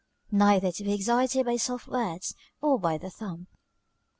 [0.31, 3.45] ["Neither to be excited by soft words or by the thumb."